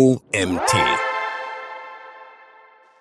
OMT. 0.00 0.76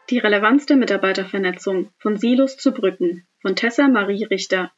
Die 0.10 0.18
Relevanz 0.18 0.66
der 0.66 0.78
Mitarbeitervernetzung 0.78 1.92
von 2.00 2.18
Silos 2.18 2.58
zu 2.58 2.72
Brücken 2.72 3.28
von 3.40 3.56
Tessa 3.56 3.88
Marie 3.88 4.24
Richter. 4.24 4.72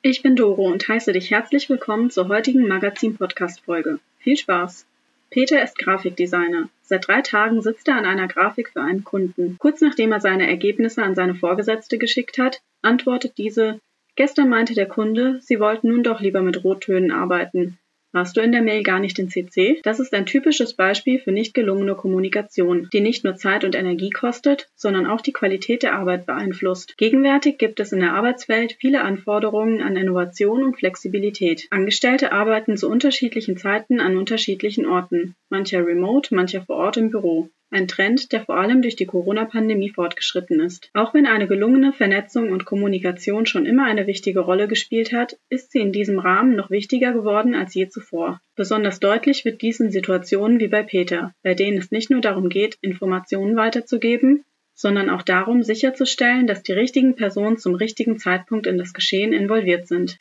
Ich 0.00 0.22
bin 0.22 0.36
Doro 0.36 0.68
und 0.70 0.86
heiße 0.86 1.12
dich 1.12 1.32
herzlich 1.32 1.68
willkommen 1.68 2.10
zur 2.10 2.28
heutigen 2.28 2.68
Magazin-Podcast-Folge. 2.68 3.98
Viel 4.18 4.36
Spaß! 4.36 4.86
Peter 5.30 5.64
ist 5.64 5.76
Grafikdesigner. 5.76 6.68
Seit 6.82 7.08
drei 7.08 7.22
Tagen 7.22 7.60
sitzt 7.60 7.88
er 7.88 7.96
an 7.96 8.04
einer 8.04 8.28
Grafik 8.28 8.70
für 8.70 8.82
einen 8.82 9.02
Kunden. 9.02 9.56
Kurz 9.58 9.80
nachdem 9.80 10.12
er 10.12 10.20
seine 10.20 10.46
Ergebnisse 10.46 11.02
an 11.02 11.16
seine 11.16 11.34
Vorgesetzte 11.34 11.98
geschickt 11.98 12.38
hat, 12.38 12.60
antwortet 12.82 13.36
diese, 13.36 13.80
gestern 14.14 14.48
meinte 14.48 14.74
der 14.74 14.86
Kunde, 14.86 15.40
sie 15.40 15.58
wollten 15.58 15.88
nun 15.88 16.04
doch 16.04 16.20
lieber 16.20 16.40
mit 16.40 16.62
Rottönen 16.62 17.10
arbeiten. 17.10 17.80
Warst 18.14 18.36
du 18.36 18.42
in 18.42 18.52
der 18.52 18.62
Mail 18.62 18.84
gar 18.84 19.00
nicht 19.00 19.18
in 19.18 19.28
CC? 19.28 19.80
Das 19.82 19.98
ist 19.98 20.14
ein 20.14 20.24
typisches 20.24 20.74
Beispiel 20.74 21.18
für 21.18 21.32
nicht 21.32 21.52
gelungene 21.52 21.96
Kommunikation, 21.96 22.88
die 22.92 23.00
nicht 23.00 23.24
nur 23.24 23.34
Zeit 23.34 23.64
und 23.64 23.74
Energie 23.74 24.10
kostet, 24.10 24.68
sondern 24.76 25.06
auch 25.06 25.20
die 25.20 25.32
Qualität 25.32 25.82
der 25.82 25.96
Arbeit 25.96 26.24
beeinflusst. 26.24 26.96
Gegenwärtig 26.96 27.58
gibt 27.58 27.80
es 27.80 27.90
in 27.90 27.98
der 27.98 28.14
Arbeitswelt 28.14 28.76
viele 28.78 29.02
Anforderungen 29.02 29.82
an 29.82 29.96
Innovation 29.96 30.62
und 30.62 30.78
Flexibilität. 30.78 31.66
Angestellte 31.70 32.30
arbeiten 32.30 32.76
zu 32.76 32.88
unterschiedlichen 32.88 33.56
Zeiten 33.56 33.98
an 33.98 34.16
unterschiedlichen 34.16 34.86
Orten, 34.86 35.34
mancher 35.48 35.84
remote, 35.84 36.32
mancher 36.36 36.62
vor 36.62 36.76
Ort 36.76 36.96
im 36.96 37.10
Büro 37.10 37.50
ein 37.74 37.88
Trend, 37.88 38.32
der 38.32 38.44
vor 38.44 38.56
allem 38.56 38.80
durch 38.80 38.96
die 38.96 39.06
Corona-Pandemie 39.06 39.90
fortgeschritten 39.90 40.60
ist. 40.60 40.88
Auch 40.94 41.12
wenn 41.12 41.26
eine 41.26 41.46
gelungene 41.46 41.92
Vernetzung 41.92 42.50
und 42.50 42.64
Kommunikation 42.64 43.46
schon 43.46 43.66
immer 43.66 43.84
eine 43.84 44.06
wichtige 44.06 44.40
Rolle 44.40 44.68
gespielt 44.68 45.12
hat, 45.12 45.36
ist 45.50 45.72
sie 45.72 45.80
in 45.80 45.92
diesem 45.92 46.18
Rahmen 46.18 46.56
noch 46.56 46.70
wichtiger 46.70 47.12
geworden 47.12 47.54
als 47.54 47.74
je 47.74 47.88
zuvor. 47.88 48.40
Besonders 48.56 49.00
deutlich 49.00 49.44
wird 49.44 49.60
dies 49.60 49.80
in 49.80 49.90
Situationen 49.90 50.60
wie 50.60 50.68
bei 50.68 50.82
Peter, 50.82 51.34
bei 51.42 51.54
denen 51.54 51.78
es 51.78 51.90
nicht 51.90 52.10
nur 52.10 52.20
darum 52.20 52.48
geht, 52.48 52.78
Informationen 52.80 53.56
weiterzugeben, 53.56 54.44
sondern 54.74 55.10
auch 55.10 55.22
darum, 55.22 55.62
sicherzustellen, 55.62 56.46
dass 56.46 56.62
die 56.62 56.72
richtigen 56.72 57.14
Personen 57.14 57.58
zum 57.58 57.74
richtigen 57.74 58.18
Zeitpunkt 58.18 58.66
in 58.66 58.78
das 58.78 58.92
Geschehen 58.92 59.32
involviert 59.32 59.86
sind. 59.86 60.16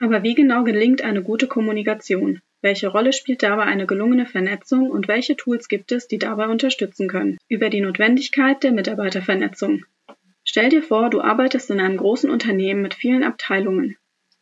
Aber 0.00 0.22
wie 0.22 0.34
genau 0.34 0.64
gelingt 0.64 1.02
eine 1.02 1.22
gute 1.22 1.46
Kommunikation? 1.46 2.40
Welche 2.60 2.88
Rolle 2.88 3.12
spielt 3.12 3.42
dabei 3.42 3.64
eine 3.64 3.86
gelungene 3.86 4.24
Vernetzung 4.26 4.90
und 4.90 5.08
welche 5.08 5.36
Tools 5.36 5.68
gibt 5.68 5.90
es, 5.90 6.06
die 6.06 6.18
dabei 6.18 6.46
unterstützen 6.48 7.08
können? 7.08 7.38
Über 7.48 7.70
die 7.70 7.80
Notwendigkeit 7.80 8.62
der 8.62 8.72
Mitarbeitervernetzung. 8.72 9.84
Stell 10.44 10.70
dir 10.70 10.82
vor, 10.82 11.10
du 11.10 11.20
arbeitest 11.20 11.70
in 11.70 11.80
einem 11.80 11.96
großen 11.96 12.30
Unternehmen 12.30 12.82
mit 12.82 12.94
vielen 12.94 13.24
Abteilungen. 13.24 13.96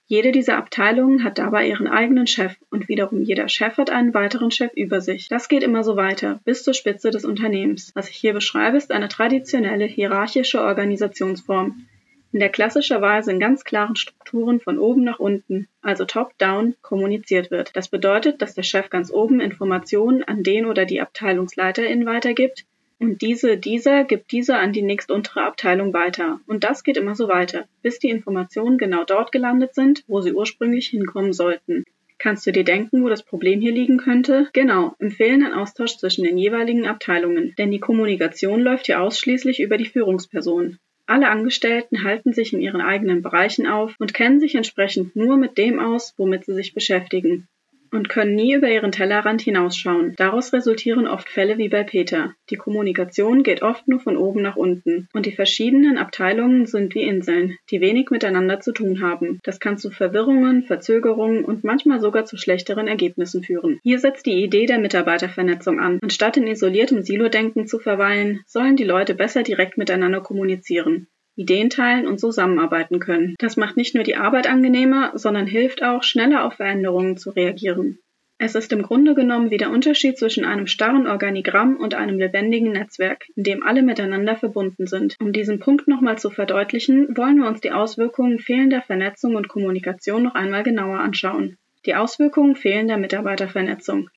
Jede 0.06 0.32
dieser 0.32 0.56
Abteilungen 0.56 1.22
hat 1.22 1.38
dabei 1.38 1.68
ihren 1.68 1.86
eigenen 1.86 2.26
Chef 2.26 2.56
und 2.68 2.88
wiederum 2.88 3.22
jeder 3.22 3.48
Chef 3.48 3.78
hat 3.78 3.90
einen 3.90 4.12
weiteren 4.12 4.50
Chef 4.50 4.72
über 4.74 5.00
sich. 5.00 5.28
Das 5.28 5.48
geht 5.48 5.62
immer 5.62 5.84
so 5.84 5.94
weiter, 5.94 6.40
bis 6.44 6.64
zur 6.64 6.74
Spitze 6.74 7.10
des 7.10 7.24
Unternehmens. 7.24 7.92
Was 7.94 8.10
ich 8.10 8.16
hier 8.16 8.32
beschreibe, 8.32 8.76
ist 8.76 8.90
eine 8.90 9.08
traditionelle 9.08 9.84
hierarchische 9.84 10.62
Organisationsform, 10.62 11.86
in 12.32 12.40
der 12.40 12.48
klassischerweise 12.48 13.32
in 13.32 13.40
ganz 13.40 13.64
klaren 13.64 13.96
Strukturen 13.96 14.60
von 14.60 14.78
oben 14.78 15.04
nach 15.04 15.18
unten, 15.18 15.68
also 15.82 16.04
top-down, 16.04 16.74
kommuniziert 16.82 17.50
wird. 17.50 17.74
Das 17.74 17.88
bedeutet, 17.88 18.40
dass 18.40 18.54
der 18.54 18.62
Chef 18.62 18.90
ganz 18.90 19.12
oben 19.12 19.40
Informationen 19.40 20.22
an 20.22 20.42
den 20.42 20.66
oder 20.66 20.84
die 20.84 21.00
Abteilungsleiterin 21.00 22.06
weitergibt 22.06 22.64
und 23.00 23.22
diese, 23.22 23.56
dieser 23.56 24.04
gibt 24.04 24.30
diese 24.30 24.58
an 24.58 24.74
die 24.74 24.82
nächstuntere 24.82 25.42
Abteilung 25.42 25.94
weiter. 25.94 26.38
Und 26.46 26.64
das 26.64 26.84
geht 26.84 26.98
immer 26.98 27.14
so 27.14 27.28
weiter, 27.28 27.64
bis 27.82 27.98
die 27.98 28.10
Informationen 28.10 28.76
genau 28.76 29.04
dort 29.04 29.32
gelandet 29.32 29.74
sind, 29.74 30.04
wo 30.06 30.20
sie 30.20 30.34
ursprünglich 30.34 30.88
hinkommen 30.88 31.32
sollten. 31.32 31.84
Kannst 32.18 32.46
du 32.46 32.52
dir 32.52 32.64
denken, 32.64 33.02
wo 33.02 33.08
das 33.08 33.22
Problem 33.22 33.62
hier 33.62 33.72
liegen 33.72 33.96
könnte? 33.96 34.50
Genau, 34.52 34.94
im 34.98 35.10
fehlenden 35.10 35.54
Austausch 35.54 35.96
zwischen 35.96 36.24
den 36.24 36.36
jeweiligen 36.36 36.86
Abteilungen. 36.86 37.54
Denn 37.56 37.70
die 37.70 37.80
Kommunikation 37.80 38.60
läuft 38.60 38.84
hier 38.84 39.00
ausschließlich 39.00 39.60
über 39.60 39.78
die 39.78 39.86
Führungsperson. 39.86 40.78
Alle 41.10 41.28
Angestellten 41.28 42.04
halten 42.04 42.32
sich 42.32 42.52
in 42.52 42.60
ihren 42.60 42.80
eigenen 42.80 43.20
Bereichen 43.20 43.66
auf 43.66 43.96
und 43.98 44.14
kennen 44.14 44.38
sich 44.38 44.54
entsprechend 44.54 45.16
nur 45.16 45.36
mit 45.36 45.58
dem 45.58 45.80
aus, 45.80 46.14
womit 46.16 46.44
sie 46.44 46.54
sich 46.54 46.72
beschäftigen 46.72 47.48
und 47.92 48.08
können 48.08 48.34
nie 48.34 48.54
über 48.54 48.70
ihren 48.70 48.92
Tellerrand 48.92 49.40
hinausschauen. 49.40 50.14
Daraus 50.16 50.52
resultieren 50.52 51.06
oft 51.06 51.28
Fälle 51.28 51.58
wie 51.58 51.68
bei 51.68 51.84
Peter. 51.84 52.34
Die 52.50 52.56
Kommunikation 52.56 53.42
geht 53.42 53.62
oft 53.62 53.88
nur 53.88 54.00
von 54.00 54.16
oben 54.16 54.42
nach 54.42 54.56
unten 54.56 55.08
und 55.12 55.26
die 55.26 55.32
verschiedenen 55.32 55.98
Abteilungen 55.98 56.66
sind 56.66 56.94
wie 56.94 57.02
Inseln, 57.02 57.56
die 57.70 57.80
wenig 57.80 58.10
miteinander 58.10 58.60
zu 58.60 58.72
tun 58.72 59.02
haben. 59.02 59.40
Das 59.42 59.60
kann 59.60 59.78
zu 59.78 59.90
Verwirrungen, 59.90 60.64
Verzögerungen 60.64 61.44
und 61.44 61.64
manchmal 61.64 62.00
sogar 62.00 62.24
zu 62.24 62.36
schlechteren 62.36 62.88
Ergebnissen 62.88 63.42
führen. 63.42 63.80
Hier 63.82 63.98
setzt 63.98 64.26
die 64.26 64.42
Idee 64.42 64.66
der 64.66 64.78
Mitarbeitervernetzung 64.78 65.80
an. 65.80 65.98
Anstatt 66.02 66.36
in 66.36 66.46
isoliertem 66.46 67.02
Silo-Denken 67.02 67.66
zu 67.66 67.78
verweilen, 67.78 68.40
sollen 68.46 68.76
die 68.76 68.84
Leute 68.84 69.14
besser 69.14 69.42
direkt 69.42 69.78
miteinander 69.78 70.20
kommunizieren. 70.20 71.08
Ideen 71.40 71.70
teilen 71.70 72.06
und 72.06 72.20
zusammenarbeiten 72.20 73.00
können. 73.00 73.34
Das 73.38 73.56
macht 73.56 73.76
nicht 73.76 73.94
nur 73.94 74.04
die 74.04 74.16
Arbeit 74.16 74.48
angenehmer, 74.48 75.12
sondern 75.14 75.46
hilft 75.46 75.82
auch, 75.82 76.02
schneller 76.02 76.44
auf 76.44 76.54
Veränderungen 76.54 77.16
zu 77.16 77.30
reagieren. 77.30 77.98
Es 78.42 78.54
ist 78.54 78.72
im 78.72 78.82
Grunde 78.82 79.14
genommen 79.14 79.50
wie 79.50 79.58
der 79.58 79.70
Unterschied 79.70 80.16
zwischen 80.16 80.46
einem 80.46 80.66
starren 80.66 81.06
Organigramm 81.06 81.76
und 81.76 81.94
einem 81.94 82.18
lebendigen 82.18 82.72
Netzwerk, 82.72 83.26
in 83.36 83.42
dem 83.42 83.62
alle 83.62 83.82
miteinander 83.82 84.34
verbunden 84.34 84.86
sind. 84.86 85.14
Um 85.20 85.32
diesen 85.32 85.58
Punkt 85.58 85.88
nochmal 85.88 86.18
zu 86.18 86.30
verdeutlichen, 86.30 87.14
wollen 87.16 87.36
wir 87.36 87.48
uns 87.48 87.60
die 87.60 87.70
Auswirkungen 87.72 88.38
fehlender 88.38 88.80
Vernetzung 88.80 89.34
und 89.34 89.48
Kommunikation 89.48 90.22
noch 90.22 90.34
einmal 90.34 90.62
genauer 90.62 91.00
anschauen. 91.00 91.56
Die 91.84 91.94
Auswirkungen 91.94 92.56
fehlender 92.56 92.96
Mitarbeitervernetzung. 92.96 94.08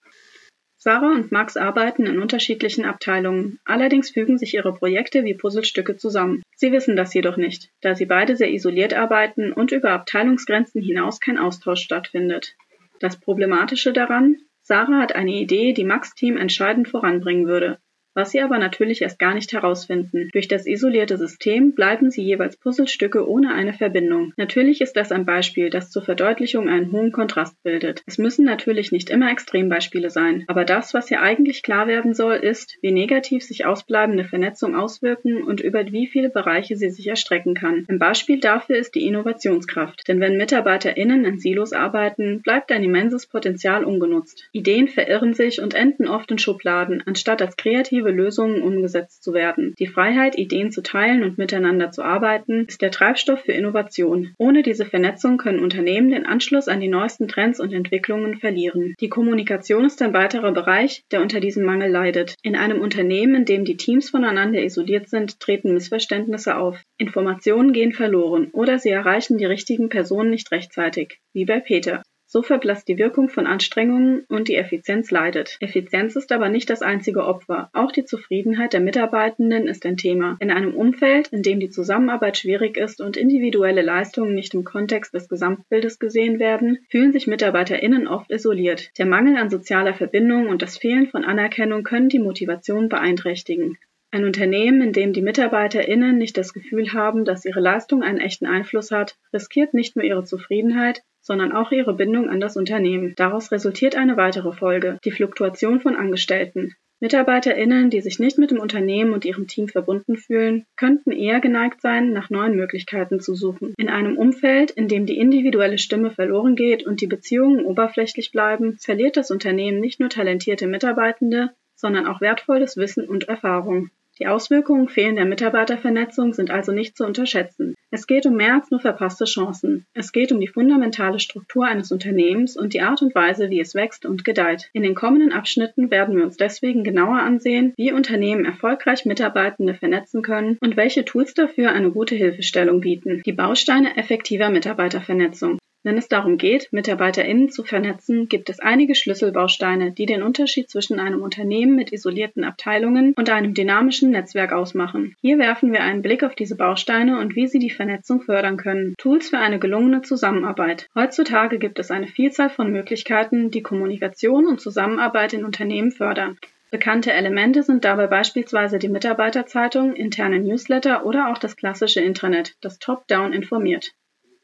Sarah 0.83 1.13
und 1.13 1.31
Max 1.31 1.55
arbeiten 1.55 2.05
in 2.05 2.19
unterschiedlichen 2.19 2.83
Abteilungen, 2.83 3.57
allerdings 3.63 4.09
fügen 4.09 4.37
sich 4.37 4.53
ihre 4.53 4.73
Projekte 4.73 5.23
wie 5.23 5.33
Puzzlestücke 5.33 5.95
zusammen. 5.95 6.43
Sie 6.57 6.73
wissen 6.73 6.97
das 6.97 7.13
jedoch 7.13 7.37
nicht, 7.37 7.69
da 7.79 7.95
sie 7.95 8.05
beide 8.05 8.35
sehr 8.35 8.51
isoliert 8.51 8.93
arbeiten 8.93 9.53
und 9.53 9.71
über 9.71 9.91
Abteilungsgrenzen 9.91 10.81
hinaus 10.81 11.21
kein 11.21 11.37
Austausch 11.37 11.79
stattfindet. 11.79 12.57
Das 12.99 13.17
Problematische 13.17 13.93
daran, 13.93 14.35
Sarah 14.61 14.99
hat 14.99 15.15
eine 15.15 15.31
Idee, 15.31 15.71
die 15.71 15.85
Max 15.85 16.15
Team 16.15 16.35
entscheidend 16.35 16.89
voranbringen 16.89 17.47
würde 17.47 17.79
was 18.13 18.31
sie 18.31 18.41
aber 18.41 18.57
natürlich 18.57 19.01
erst 19.01 19.19
gar 19.19 19.33
nicht 19.33 19.53
herausfinden. 19.53 20.29
Durch 20.33 20.47
das 20.47 20.65
isolierte 20.65 21.17
System 21.17 21.73
bleiben 21.73 22.11
sie 22.11 22.23
jeweils 22.23 22.57
Puzzlestücke 22.57 23.27
ohne 23.27 23.53
eine 23.53 23.73
Verbindung. 23.73 24.33
Natürlich 24.37 24.81
ist 24.81 24.95
das 24.95 25.11
ein 25.11 25.25
Beispiel, 25.25 25.69
das 25.69 25.91
zur 25.91 26.03
Verdeutlichung 26.03 26.69
einen 26.69 26.91
hohen 26.91 27.11
Kontrast 27.11 27.61
bildet. 27.63 28.03
Es 28.05 28.17
müssen 28.17 28.45
natürlich 28.45 28.91
nicht 28.91 29.09
immer 29.09 29.31
Extrembeispiele 29.31 30.09
sein, 30.09 30.43
aber 30.47 30.65
das, 30.65 30.93
was 30.93 31.07
hier 31.07 31.21
eigentlich 31.21 31.63
klar 31.63 31.87
werden 31.87 32.13
soll, 32.13 32.35
ist, 32.35 32.77
wie 32.81 32.91
negativ 32.91 33.43
sich 33.43 33.65
ausbleibende 33.65 34.25
Vernetzung 34.25 34.75
auswirken 34.75 35.43
und 35.43 35.61
über 35.61 35.91
wie 35.91 36.07
viele 36.07 36.29
Bereiche 36.29 36.75
sie 36.75 36.89
sich 36.89 37.07
erstrecken 37.07 37.53
kann. 37.53 37.85
Ein 37.87 37.99
Beispiel 37.99 38.39
dafür 38.39 38.77
ist 38.77 38.95
die 38.95 39.05
Innovationskraft, 39.07 40.07
denn 40.07 40.19
wenn 40.19 40.37
MitarbeiterInnen 40.37 41.25
in 41.25 41.39
Silos 41.39 41.73
arbeiten, 41.73 42.41
bleibt 42.41 42.71
ein 42.71 42.83
immenses 42.83 43.27
Potenzial 43.27 43.83
ungenutzt. 43.83 44.49
Ideen 44.51 44.87
verirren 44.87 45.33
sich 45.33 45.61
und 45.61 45.73
enden 45.73 46.07
oft 46.07 46.31
in 46.31 46.37
Schubladen, 46.37 47.03
anstatt 47.05 47.41
als 47.41 47.57
kreative 47.57 48.02
kreative 48.03 48.11
Lösungen 48.11 48.61
umgesetzt 48.61 49.23
zu 49.23 49.33
werden. 49.33 49.73
Die 49.79 49.87
Freiheit, 49.87 50.37
Ideen 50.37 50.71
zu 50.71 50.81
teilen 50.81 51.23
und 51.23 51.37
miteinander 51.37 51.91
zu 51.91 52.03
arbeiten, 52.03 52.65
ist 52.67 52.81
der 52.81 52.91
Treibstoff 52.91 53.41
für 53.41 53.53
Innovation. 53.53 54.33
Ohne 54.37 54.63
diese 54.63 54.85
Vernetzung 54.85 55.37
können 55.37 55.59
Unternehmen 55.59 56.09
den 56.09 56.25
Anschluss 56.25 56.67
an 56.67 56.79
die 56.79 56.87
neuesten 56.87 57.27
Trends 57.27 57.59
und 57.59 57.73
Entwicklungen 57.73 58.37
verlieren. 58.37 58.93
Die 58.99 59.09
Kommunikation 59.09 59.85
ist 59.85 60.01
ein 60.01 60.13
weiterer 60.13 60.51
Bereich, 60.51 61.03
der 61.11 61.21
unter 61.21 61.39
diesem 61.39 61.65
Mangel 61.65 61.89
leidet. 61.89 62.35
In 62.43 62.55
einem 62.55 62.81
Unternehmen, 62.81 63.35
in 63.35 63.45
dem 63.45 63.65
die 63.65 63.77
Teams 63.77 64.09
voneinander 64.09 64.63
isoliert 64.63 65.09
sind, 65.09 65.39
treten 65.39 65.73
Missverständnisse 65.73 66.57
auf. 66.57 66.81
Informationen 66.97 67.73
gehen 67.73 67.93
verloren 67.93 68.49
oder 68.51 68.79
sie 68.79 68.89
erreichen 68.89 69.37
die 69.37 69.45
richtigen 69.45 69.89
Personen 69.89 70.29
nicht 70.29 70.51
rechtzeitig, 70.51 71.19
wie 71.33 71.45
bei 71.45 71.59
Peter. 71.59 72.03
So 72.33 72.41
verblasst 72.41 72.87
die 72.87 72.97
Wirkung 72.97 73.29
von 73.29 73.45
Anstrengungen 73.45 74.25
und 74.27 74.47
die 74.47 74.55
Effizienz 74.55 75.11
leidet. 75.11 75.55
Effizienz 75.59 76.15
ist 76.15 76.31
aber 76.31 76.49
nicht 76.49 76.67
das 76.67 76.81
einzige 76.81 77.25
Opfer. 77.25 77.69
Auch 77.73 77.91
die 77.91 78.05
Zufriedenheit 78.05 78.73
der 78.73 78.79
Mitarbeitenden 78.79 79.67
ist 79.67 79.85
ein 79.85 79.97
Thema. 79.97 80.37
In 80.39 80.49
einem 80.49 80.73
Umfeld, 80.73 81.27
in 81.27 81.43
dem 81.43 81.59
die 81.59 81.69
Zusammenarbeit 81.69 82.39
schwierig 82.39 82.75
ist 82.75 83.01
und 83.01 83.17
individuelle 83.17 83.83
Leistungen 83.83 84.33
nicht 84.33 84.55
im 84.55 84.63
Kontext 84.63 85.13
des 85.13 85.29
Gesamtbildes 85.29 85.99
gesehen 85.99 86.39
werden, 86.39 86.79
fühlen 86.89 87.13
sich 87.13 87.27
MitarbeiterInnen 87.27 88.07
oft 88.07 88.31
isoliert. 88.31 88.89
Der 88.97 89.05
Mangel 89.05 89.37
an 89.37 89.51
sozialer 89.51 89.93
Verbindung 89.93 90.47
und 90.47 90.63
das 90.63 90.79
Fehlen 90.79 91.05
von 91.05 91.23
Anerkennung 91.23 91.83
können 91.83 92.09
die 92.09 92.17
Motivation 92.17 92.89
beeinträchtigen. 92.89 93.77
Ein 94.09 94.25
Unternehmen, 94.25 94.81
in 94.81 94.91
dem 94.91 95.13
die 95.13 95.21
MitarbeiterInnen 95.21 96.17
nicht 96.17 96.35
das 96.35 96.51
Gefühl 96.53 96.93
haben, 96.93 97.25
dass 97.25 97.45
ihre 97.45 97.59
Leistung 97.59 98.01
einen 98.01 98.19
echten 98.19 98.47
Einfluss 98.47 98.89
hat, 98.89 99.17
riskiert 99.31 99.75
nicht 99.75 99.95
nur 99.95 100.03
ihre 100.03 100.23
Zufriedenheit, 100.23 101.03
sondern 101.23 101.51
auch 101.51 101.71
ihre 101.71 101.95
Bindung 101.95 102.29
an 102.29 102.39
das 102.39 102.55
Unternehmen. 102.57 103.13
Daraus 103.15 103.51
resultiert 103.51 103.95
eine 103.95 104.17
weitere 104.17 104.51
Folge, 104.51 104.99
die 105.03 105.11
Fluktuation 105.11 105.81
von 105.81 105.95
Angestellten. 105.95 106.75
MitarbeiterInnen, 106.99 107.89
die 107.89 107.99
sich 107.99 108.19
nicht 108.19 108.37
mit 108.37 108.51
dem 108.51 108.59
Unternehmen 108.59 109.11
und 109.11 109.25
ihrem 109.25 109.47
Team 109.47 109.67
verbunden 109.67 110.15
fühlen, 110.15 110.65
könnten 110.77 111.11
eher 111.11 111.41
geneigt 111.41 111.81
sein, 111.81 112.13
nach 112.13 112.29
neuen 112.29 112.55
Möglichkeiten 112.55 113.19
zu 113.19 113.35
suchen. 113.35 113.73
In 113.77 113.89
einem 113.89 114.17
Umfeld, 114.17 114.71
in 114.71 114.87
dem 114.87 115.05
die 115.05 115.17
individuelle 115.17 115.79
Stimme 115.79 116.11
verloren 116.11 116.55
geht 116.55 116.85
und 116.85 117.01
die 117.01 117.07
Beziehungen 117.07 117.65
oberflächlich 117.65 118.31
bleiben, 118.31 118.77
verliert 118.79 119.17
das 119.17 119.31
Unternehmen 119.31 119.81
nicht 119.81 119.99
nur 119.99 120.09
talentierte 120.09 120.65
Mitarbeitende, 120.65 121.49
sondern 121.75 122.07
auch 122.07 122.21
wertvolles 122.21 122.77
Wissen 122.77 123.05
und 123.09 123.27
Erfahrung. 123.27 123.89
Die 124.19 124.27
Auswirkungen 124.27 124.87
fehlender 124.87 125.25
Mitarbeitervernetzung 125.25 126.33
sind 126.33 126.51
also 126.51 126.71
nicht 126.71 126.95
zu 126.95 127.03
unterschätzen. 127.05 127.75
Es 127.95 128.07
geht 128.07 128.25
um 128.25 128.33
mehr 128.33 128.55
als 128.55 128.71
nur 128.71 128.79
verpasste 128.79 129.25
Chancen. 129.25 129.85
Es 129.93 130.11
geht 130.11 130.31
um 130.31 130.39
die 130.39 130.47
fundamentale 130.47 131.19
Struktur 131.19 131.67
eines 131.67 131.91
Unternehmens 131.91 132.57
und 132.57 132.73
die 132.73 132.81
Art 132.81 133.03
und 133.03 133.13
Weise, 133.13 133.51
wie 133.51 133.59
es 133.59 133.75
wächst 133.75 134.07
und 134.07 134.25
gedeiht. 134.25 134.71
In 134.73 134.81
den 134.81 134.95
kommenden 134.95 135.31
Abschnitten 135.31 135.91
werden 135.91 136.17
wir 136.17 136.23
uns 136.23 136.35
deswegen 136.35 136.83
genauer 136.83 137.19
ansehen, 137.19 137.71
wie 137.77 137.91
Unternehmen 137.91 138.45
erfolgreich 138.45 139.05
Mitarbeitende 139.05 139.75
vernetzen 139.75 140.23
können 140.23 140.57
und 140.59 140.75
welche 140.75 141.05
Tools 141.05 141.35
dafür 141.35 141.71
eine 141.71 141.91
gute 141.91 142.15
Hilfestellung 142.15 142.81
bieten. 142.81 143.21
Die 143.27 143.31
Bausteine 143.31 143.95
effektiver 143.95 144.49
Mitarbeitervernetzung. 144.49 145.59
Wenn 145.83 145.97
es 145.97 146.07
darum 146.07 146.37
geht, 146.37 146.71
MitarbeiterInnen 146.71 147.51
zu 147.51 147.65
vernetzen, 147.65 148.29
gibt 148.29 148.49
es 148.49 148.61
einige 148.61 148.95
Schlüsselbausteine, 148.95 149.91
die 149.91 150.05
den 150.05 150.23
Unterschied 150.23 150.69
zwischen 150.69 150.97
einem 150.97 151.21
Unternehmen 151.21 151.75
mit 151.75 151.91
isolierten 151.91 152.45
Abteilungen 152.45 153.13
und 153.17 153.29
einem 153.29 153.53
dynamischen 153.53 154.11
Netzwerk 154.11 154.53
ausmachen. 154.53 155.15
Hier 155.19 155.39
werfen 155.39 155.73
wir 155.73 155.81
einen 155.81 156.01
Blick 156.01 156.23
auf 156.23 156.35
diese 156.35 156.55
Bausteine 156.55 157.19
und 157.19 157.35
wie 157.35 157.47
sie 157.47 157.59
die 157.59 157.69
Vernetzung 157.69 158.21
fördern 158.21 158.55
können. 158.55 158.95
Tools 158.97 159.29
für 159.29 159.39
eine 159.39 159.59
gelungene 159.59 160.01
Zusammenarbeit. 160.03 160.89
Heutzutage 160.95 161.59
gibt 161.59 161.79
es 161.79 161.91
eine 161.91 162.07
Vielzahl 162.07 162.49
von 162.49 162.71
Möglichkeiten, 162.71 163.51
die 163.51 163.61
Kommunikation 163.61 164.47
und 164.47 164.61
Zusammenarbeit 164.61 165.33
in 165.33 165.43
Unternehmen 165.43 165.91
fördern. 165.91 166.37
Bekannte 166.71 167.11
Elemente 167.11 167.61
sind 167.61 167.83
dabei 167.83 168.07
beispielsweise 168.07 168.79
die 168.79 168.89
Mitarbeiterzeitung, 168.89 169.95
interne 169.95 170.39
Newsletter 170.39 171.05
oder 171.05 171.29
auch 171.29 171.37
das 171.37 171.55
klassische 171.55 171.99
Intranet, 172.01 172.55
das 172.61 172.79
top-down 172.79 173.33
informiert. 173.33 173.91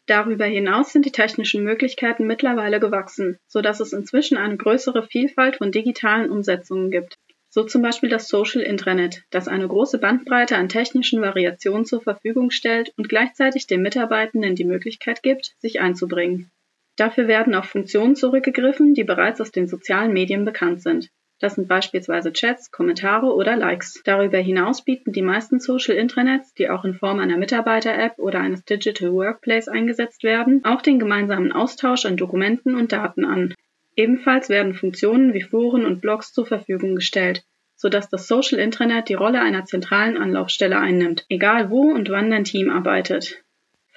Darüber 0.09 0.45
hinaus 0.45 0.91
sind 0.91 1.05
die 1.05 1.11
technischen 1.11 1.63
Möglichkeiten 1.63 2.25
mittlerweile 2.25 2.79
gewachsen, 2.79 3.37
so 3.45 3.61
dass 3.61 3.79
es 3.79 3.93
inzwischen 3.93 4.37
eine 4.37 4.57
größere 4.57 5.03
Vielfalt 5.03 5.57
von 5.57 5.71
digitalen 5.71 6.31
Umsetzungen 6.31 6.89
gibt. 6.89 7.13
So 7.49 7.63
zum 7.63 7.83
Beispiel 7.83 8.09
das 8.09 8.27
Social 8.27 8.63
Intranet, 8.63 9.21
das 9.29 9.47
eine 9.47 9.67
große 9.67 9.99
Bandbreite 9.99 10.57
an 10.57 10.67
technischen 10.67 11.21
Variationen 11.21 11.85
zur 11.85 12.01
Verfügung 12.01 12.49
stellt 12.49 12.91
und 12.97 13.07
gleichzeitig 13.07 13.67
den 13.67 13.83
Mitarbeitenden 13.83 14.55
die 14.55 14.65
Möglichkeit 14.65 15.21
gibt, 15.21 15.53
sich 15.59 15.79
einzubringen. 15.79 16.49
Dafür 16.95 17.27
werden 17.27 17.53
auf 17.53 17.65
Funktionen 17.65 18.15
zurückgegriffen, 18.15 18.95
die 18.95 19.03
bereits 19.03 19.39
aus 19.39 19.51
den 19.51 19.67
sozialen 19.67 20.11
Medien 20.11 20.43
bekannt 20.43 20.81
sind. 20.81 21.11
Das 21.39 21.55
sind 21.55 21.69
beispielsweise 21.69 22.33
Chats, 22.33 22.69
Kommentare 22.69 23.33
oder 23.33 23.55
Likes. 23.55 24.01
Darüber 24.03 24.39
hinaus 24.39 24.83
bieten 24.83 25.13
die 25.13 25.21
meisten 25.21 25.61
Social 25.61 25.95
Intranets, 25.95 26.53
die 26.53 26.69
auch 26.69 26.83
in 26.83 26.95
Form 26.95 27.19
einer 27.19 27.37
Mitarbeiter-App 27.37 28.19
oder 28.19 28.41
eines 28.41 28.65
Digital 28.65 29.13
Workplace 29.13 29.69
eingesetzt 29.69 30.23
werden, 30.23 30.65
auch 30.65 30.81
den 30.81 30.99
gemeinsamen 30.99 31.53
Austausch 31.53 32.05
an 32.05 32.17
Dokumenten 32.17 32.75
und 32.75 32.91
Daten 32.91 33.23
an. 33.23 33.53
Ebenfalls 33.95 34.49
werden 34.49 34.73
Funktionen 34.73 35.33
wie 35.33 35.41
Foren 35.41 35.85
und 35.85 36.01
Blogs 36.01 36.33
zur 36.33 36.45
Verfügung 36.45 36.95
gestellt, 36.95 37.43
sodass 37.75 38.09
das 38.09 38.27
Social 38.27 38.59
Intranet 38.59 39.07
die 39.07 39.13
Rolle 39.13 39.41
einer 39.41 39.63
zentralen 39.63 40.17
Anlaufstelle 40.17 40.77
einnimmt, 40.77 41.25
egal 41.29 41.69
wo 41.69 41.83
und 41.91 42.09
wann 42.09 42.29
dein 42.29 42.43
Team 42.43 42.69
arbeitet. 42.69 43.43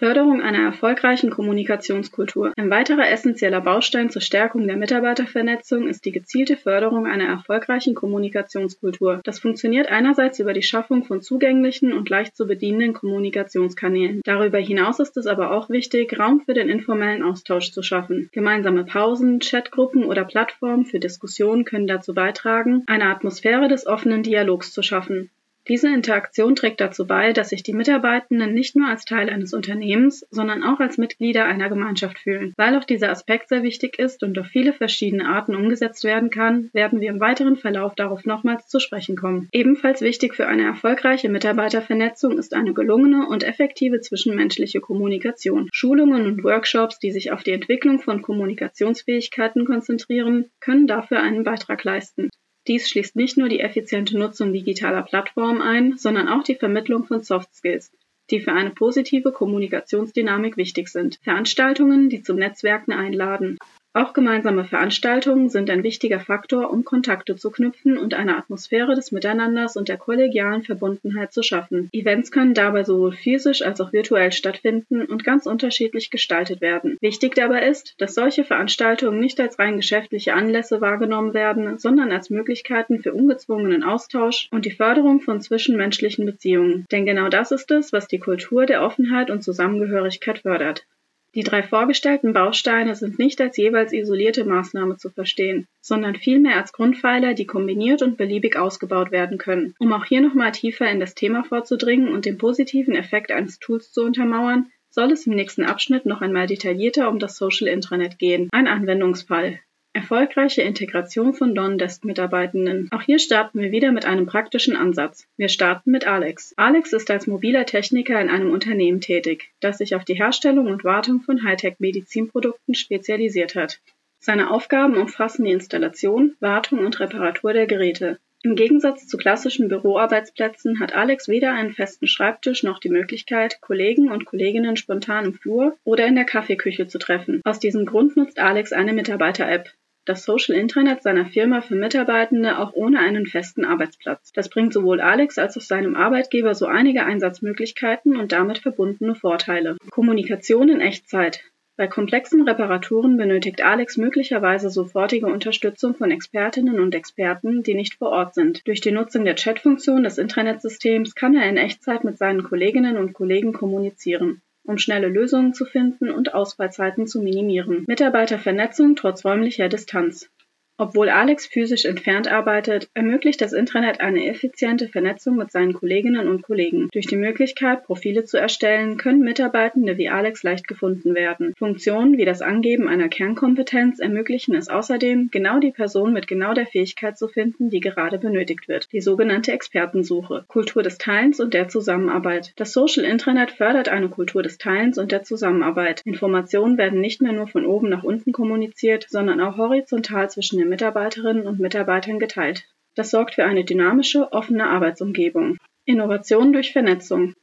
Förderung 0.03 0.43
einer 0.43 0.65
erfolgreichen 0.65 1.31
Kommunikationskultur. 1.31 2.53
Ein 2.57 2.71
weiterer 2.71 3.09
essentieller 3.09 3.61
Baustein 3.61 4.11
zur 4.11 4.21
Stärkung 4.21 4.67
der 4.67 4.77
Mitarbeitervernetzung 4.77 5.87
ist 5.87 6.05
die 6.05 6.11
gezielte 6.11 6.57
Förderung 6.57 7.07
einer 7.07 7.27
erfolgreichen 7.27 7.95
Kommunikationskultur. 7.95 9.21
Das 9.23 9.39
funktioniert 9.39 9.93
einerseits 9.93 10.41
über 10.41 10.55
die 10.55 10.65
Schaffung 10.65 11.05
von 11.05 11.23
zugänglichen 11.23 11.93
und 11.93 12.11
leicht 12.11 12.37
zu 12.37 12.49
bedienenden 12.49 12.95
Kommunikationskanälen. 12.95 14.23
Darüber 14.25 14.59
hinaus 14.59 14.99
ist 14.99 15.17
es 15.17 15.29
aber 15.29 15.53
auch 15.53 15.71
wichtig, 15.71 16.19
Raum 16.19 16.41
für 16.41 16.55
den 16.55 16.69
informellen 16.69 17.23
Austausch 17.23 17.71
zu 17.71 17.85
schaffen. 17.85 18.29
Gemeinsame 18.33 18.83
Pausen, 18.83 19.39
Chatgruppen 19.39 20.05
oder 20.05 20.25
Plattformen 20.25 20.85
für 20.85 20.99
Diskussionen 20.99 21.65
können 21.65 21.87
dazu 21.87 22.13
beitragen, 22.13 22.83
eine 22.89 23.05
Atmosphäre 23.05 23.69
des 23.69 23.87
offenen 23.87 24.25
Dialogs 24.25 24.73
zu 24.73 24.83
schaffen. 24.83 25.31
Diese 25.69 25.89
Interaktion 25.89 26.57
trägt 26.57 26.81
dazu 26.81 27.07
bei, 27.07 27.33
dass 27.33 27.51
sich 27.51 27.63
die 27.63 27.73
Mitarbeitenden 27.73 28.53
nicht 28.53 28.75
nur 28.75 28.89
als 28.89 29.05
Teil 29.05 29.31
eines 29.31 29.55
Unternehmens, 29.55 30.27
sondern 30.31 30.65
auch 30.65 30.81
als 30.81 30.99
Mitglieder 30.99 31.45
einer 31.45 31.69
Gemeinschaft 31.69 32.19
fühlen. 32.19 32.53
Weil 32.57 32.77
auch 32.77 32.85
dieser 32.85 33.11
Aspekt 33.11 33.49
sehr 33.49 33.63
wichtig 33.63 33.97
ist 33.99 34.25
und 34.25 34.37
auf 34.39 34.47
viele 34.47 34.73
verschiedene 34.73 35.29
Arten 35.29 35.55
umgesetzt 35.55 36.03
werden 36.03 36.31
kann, 36.31 36.69
werden 36.73 37.01
wir 37.01 37.11
im 37.11 37.21
weiteren 37.21 37.57
Verlauf 37.57 37.95
darauf 37.95 38.25
nochmals 38.25 38.67
zu 38.67 38.81
sprechen 38.81 39.17
kommen. 39.17 39.49
Ebenfalls 39.53 40.01
wichtig 40.01 40.35
für 40.35 40.49
eine 40.49 40.65
erfolgreiche 40.65 41.29
Mitarbeitervernetzung 41.29 42.39
ist 42.39 42.55
eine 42.55 42.75
gelungene 42.75 43.29
und 43.29 43.45
effektive 43.45 44.01
zwischenmenschliche 44.01 44.81
Kommunikation. 44.81 45.69
Schulungen 45.73 46.27
und 46.27 46.43
Workshops, 46.43 46.99
die 46.99 47.13
sich 47.13 47.31
auf 47.31 47.45
die 47.45 47.53
Entwicklung 47.53 48.01
von 48.01 48.21
Kommunikationsfähigkeiten 48.21 49.65
konzentrieren, 49.65 50.51
können 50.59 50.89
dafür 50.89 51.23
einen 51.23 51.45
Beitrag 51.45 51.85
leisten. 51.85 52.31
Dies 52.69 52.89
schließt 52.89 53.17
nicht 53.17 53.37
nur 53.37 53.49
die 53.49 53.61
effiziente 53.61 54.17
Nutzung 54.17 54.53
digitaler 54.53 55.03
Plattformen 55.03 55.61
ein, 55.61 55.97
sondern 55.97 56.29
auch 56.29 56.45
die 56.45 56.55
Vermittlung 56.55 57.05
von 57.05 57.23
Soft 57.23 57.55
Skills, 57.55 57.91
die 58.31 58.41
für 58.41 58.53
eine 58.53 58.71
positive 58.71 59.33
Kommunikationsdynamik 59.33 60.57
wichtig 60.57 60.89
sind. 60.89 61.19
Veranstaltungen, 61.23 62.09
die 62.09 62.23
zum 62.23 62.37
Netzwerken 62.37 62.93
einladen. 62.93 63.59
Auch 63.95 64.15
gemeinsame 64.15 64.65
Veranstaltungen 64.65 65.51
sind 65.51 65.69
ein 65.69 65.83
wichtiger 65.83 66.19
Faktor, 66.19 66.71
um 66.71 66.83
Kontakte 66.83 67.37
zu 67.37 67.51
knüpfen 67.51 67.99
und 67.99 68.15
eine 68.15 68.39
Atmosphäre 68.39 68.95
des 68.95 69.13
Miteinanders 69.13 69.77
und 69.77 69.91
der 69.91 69.99
kollegialen 69.99 70.63
Verbundenheit 70.63 71.31
zu 71.31 71.43
schaffen. 71.43 71.91
Events 71.93 72.31
können 72.31 72.55
dabei 72.55 72.85
sowohl 72.85 73.13
physisch 73.13 73.61
als 73.61 73.83
auch 73.83 73.93
virtuell 73.93 74.33
stattfinden 74.33 75.03
und 75.05 75.25
ganz 75.25 75.45
unterschiedlich 75.45 76.09
gestaltet 76.09 76.63
werden. 76.63 76.97
Wichtig 77.03 77.35
dabei 77.35 77.69
ist, 77.69 77.95
dass 77.99 78.15
solche 78.15 78.45
Veranstaltungen 78.45 79.21
nicht 79.21 79.39
als 79.41 79.59
rein 79.59 79.77
geschäftliche 79.77 80.33
Anlässe 80.33 80.81
wahrgenommen 80.81 81.35
werden, 81.35 81.79
sondern 81.79 82.13
als 82.13 82.31
Möglichkeiten 82.31 83.03
für 83.03 83.13
ungezwungenen 83.13 83.85
Austausch 83.85 84.49
und 84.53 84.65
die 84.65 84.71
Förderung 84.71 85.21
von 85.21 85.43
zwischenmenschlichen 85.43 86.25
Beziehungen. 86.25 86.87
Denn 86.91 87.05
genau 87.05 87.29
das 87.29 87.53
ist 87.53 87.71
es, 87.71 87.93
was 87.93 88.09
die 88.09 88.21
Kultur 88.21 88.65
der 88.65 88.83
Offenheit 88.83 89.31
und 89.31 89.43
Zusammengehörigkeit 89.43 90.39
fördert. 90.39 90.87
Die 91.35 91.43
drei 91.43 91.63
vorgestellten 91.63 92.35
Bausteine 92.35 92.95
sind 92.95 93.19
nicht 93.19 93.41
als 93.41 93.57
jeweils 93.57 93.95
isolierte 93.95 94.45
Maßnahme 94.45 94.99
zu 94.99 95.09
verstehen, 95.09 95.67
sondern 95.81 96.15
vielmehr 96.15 96.57
als 96.57 96.73
Grundpfeiler, 96.75 97.33
die 97.33 97.47
kombiniert 97.47 98.03
und 98.03 98.19
beliebig 98.19 98.57
ausgebaut 98.57 99.13
werden 99.13 99.39
können. 99.39 99.75
Um 99.79 99.95
auch 99.95 100.05
hier 100.05 100.21
nochmal 100.21 100.53
tiefer 100.53 100.91
in 100.91 101.01
das 101.01 101.15
Thema 101.15 101.43
vorzudringen 101.45 102.09
und 102.13 102.27
den 102.27 102.37
positiven 102.37 102.95
Effekt 102.95 103.33
eines 103.33 103.59
Tools 103.59 103.93
zu 103.93 104.03
untermauern, 104.03 104.67
soll 104.91 105.11
es 105.11 105.27
im 105.27 105.35
nächsten 105.35 105.65
Abschnitt 105.65 106.05
noch 106.05 106.21
einmal 106.21 106.47
detaillierter 106.47 107.09
um 107.09 107.19
das 107.19 107.39
Social 107.39 107.69
Intranet 107.69 108.19
gehen. 108.19 108.51
Ein 108.53 108.67
Anwendungsfall. 108.67 109.59
Erfolgreiche 109.95 110.63
Integration 110.63 111.35
von 111.35 111.53
Non-Desk-Mitarbeitenden. 111.53 112.89
Auch 112.93 113.03
hier 113.03 113.19
starten 113.19 113.61
wir 113.61 113.73
wieder 113.73 113.93
mit 113.93 114.07
einem 114.07 114.25
praktischen 114.25 114.75
Ansatz. 114.75 115.27
Wir 115.37 115.51
starten 115.51 115.91
mit 115.91 116.07
Alex. 116.07 116.55
Alex 116.57 116.95
ist 116.95 117.11
als 117.11 117.27
mobiler 117.27 117.67
Techniker 117.67 118.19
in 118.19 118.31
einem 118.31 118.51
Unternehmen 118.51 119.03
tätig, 119.03 119.53
das 119.61 119.79
sich 119.79 119.95
auf 119.95 120.07
die 120.07 120.15
Herstellung 120.15 120.67
und 120.67 120.83
Wartung 120.83 121.21
von 121.21 121.45
Hightech-Medizinprodukten 121.45 122.75
spezialisiert 122.75 123.55
hat. 123.55 123.81
Seine 124.19 124.51
Aufgaben 124.51 124.97
umfassen 124.97 125.45
die 125.45 125.53
Installation, 125.53 126.37
Wartung 126.41 126.79
und 126.79 126.99
Reparatur 126.99 127.53
der 127.53 127.67
Geräte. 127.67 128.19
Im 128.45 128.57
Gegensatz 128.57 129.07
zu 129.07 129.19
klassischen 129.19 129.69
Büroarbeitsplätzen 129.69 130.81
hat 130.81 130.95
Alex 130.95 131.29
weder 131.29 131.53
einen 131.53 131.73
festen 131.73 132.09
Schreibtisch 132.09 132.63
noch 132.63 132.81
die 132.81 132.89
Möglichkeit, 132.89 133.61
Kollegen 133.61 134.11
und 134.11 134.25
Kolleginnen 134.25 134.77
spontan 134.77 135.27
im 135.27 135.35
Flur 135.35 135.77
oder 135.85 136.07
in 136.07 136.17
der 136.17 136.25
Kaffeeküche 136.25 136.89
zu 136.89 136.99
treffen. 136.99 137.41
Aus 137.45 137.61
diesem 137.61 137.87
Grund 137.87 138.17
nutzt 138.17 138.41
Alex 138.41 138.73
eine 138.73 138.95
Mitarbeiter-App, 138.95 139.71
das 140.05 140.25
Social 140.25 140.57
Intranet 140.57 141.03
seiner 141.03 141.27
Firma 141.27 141.61
für 141.61 141.77
Mitarbeitende 141.77 142.59
auch 142.59 142.73
ohne 142.75 142.99
einen 142.99 143.27
festen 143.27 143.65
Arbeitsplatz. 143.65 144.33
Das 144.33 144.49
bringt 144.49 144.73
sowohl 144.73 145.01
Alex 145.01 145.39
als 145.39 145.57
auch 145.57 145.63
seinem 145.63 145.95
Arbeitgeber 145.95 146.55
so 146.55 146.67
einige 146.67 147.05
Einsatzmöglichkeiten 147.05 148.17
und 148.17 148.33
damit 148.33 148.59
verbundene 148.59 149.15
Vorteile. 149.15 149.77
Kommunikation 149.91 150.69
in 150.69 150.81
Echtzeit. 150.81 151.45
Bei 151.77 151.87
komplexen 151.87 152.43
Reparaturen 152.43 153.17
benötigt 153.17 153.65
Alex 153.65 153.97
möglicherweise 153.97 154.71
sofortige 154.71 155.27
Unterstützung 155.27 155.95
von 155.95 156.11
Expertinnen 156.11 156.81
und 156.81 156.95
Experten, 156.95 157.63
die 157.63 157.75
nicht 157.75 157.95
vor 157.95 158.11
Ort 158.11 158.35
sind. 158.35 158.67
Durch 158.69 158.81
die 158.81 158.93
Nutzung 158.93 159.25
der 159.25 159.37
Chatfunktion 159.37 160.03
des 160.03 160.19
Intranetsystems 160.19 161.15
kann 161.15 161.35
er 161.35 161.49
in 161.49 161.57
Echtzeit 161.57 162.05
mit 162.05 162.19
seinen 162.19 162.43
Kolleginnen 162.43 162.99
und 162.99 163.15
Kollegen 163.15 163.53
kommunizieren 163.53 164.43
um 164.65 164.79
schnelle 164.79 165.09
Lösungen 165.09 165.55
zu 165.55 165.65
finden 165.65 166.11
und 166.11 166.35
Ausfallzeiten 166.35 167.07
zu 167.07 167.21
minimieren. 167.21 167.85
Mitarbeitervernetzung 167.87 168.97
trotz 168.97 169.25
räumlicher 169.25 169.69
Distanz. 169.69 170.31
Obwohl 170.79 171.11
Alex 171.11 171.47
physisch 171.47 171.85
entfernt 171.85 172.27
arbeitet, 172.27 172.89
ermöglicht 172.95 173.41
das 173.41 173.53
Intranet 173.53 174.01
eine 174.01 174.27
effiziente 174.27 174.89
Vernetzung 174.89 175.37
mit 175.37 175.53
seinen 175.53 175.75
Kolleginnen 175.75 176.29
und 176.29 176.43
Kollegen. 176.43 176.89
Durch 176.93 177.07
die 177.07 177.17
Möglichkeit, 177.17 177.85
Profile 177.85 178.25
zu 178.25 178.39
erstellen, 178.39 178.97
können 178.97 179.21
Mitarbeitende 179.21 179.97
wie 179.99 180.09
Alex 180.09 180.43
leicht 180.43 180.67
gefunden 180.67 181.15
werden. 181.15 181.55
Funktionen 181.57 182.17
wie 182.19 182.25
das 182.25 182.43
Angeben 182.43 182.89
einer 182.89 183.09
Kernkompetenz 183.09 184.01
ermöglichen 184.01 184.55
es 184.55 184.69
außerdem, 184.69 185.29
genau 185.31 185.61
die 185.61 185.71
Person 185.71 186.13
mit 186.13 186.27
genau 186.27 186.55
der 186.55 186.67
Fähigkeit 186.67 187.19
zu 187.19 187.29
finden, 187.29 187.71
die 187.71 187.81
gerade 187.81 188.19
benötigt 188.19 188.67
wird. 188.67 188.91
Die 188.93 189.01
sogenannte 189.01 189.53
Expertensuche. 189.53 190.45
Kultur 190.49 190.83
des 190.83 190.99
Teilens 190.99 191.39
und 191.39 191.55
der 191.55 191.69
Zusammenarbeit. 191.69 192.53
Das 192.57 192.73
Social 192.73 193.05
Intranet 193.05 193.53
fördert 193.53 193.89
eine 193.89 194.09
Kultur 194.09 194.43
des 194.43 194.59
Teilens 194.59 194.99
und 194.99 195.13
der 195.13 195.23
Zusammenarbeit. 195.23 196.01
Informationen 196.05 196.79
werden 196.79 197.01
nicht 197.01 197.23
mehr 197.23 197.33
nur 197.33 197.47
von 197.47 197.67
oben 197.67 197.89
nach 197.89 198.03
unten 198.03 198.33
kommuniziert, 198.33 199.07
sondern 199.09 199.41
auch 199.41 199.59
horizontal 199.59 200.31
zwischen 200.31 200.62
den 200.63 200.69
Mitarbeiterinnen 200.69 201.47
und 201.47 201.59
Mitarbeitern 201.59 202.21
geteilt. 202.21 202.65
Das 202.95 203.11
sorgt 203.11 203.35
für 203.35 203.45
eine 203.45 203.65
dynamische, 203.65 204.33
offene 204.33 204.69
Arbeitsumgebung. 204.69 205.59
Innovation 205.85 206.53
durch 206.53 206.73
Vernetzung. 206.73 207.35